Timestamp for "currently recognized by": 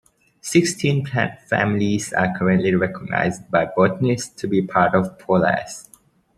2.35-3.65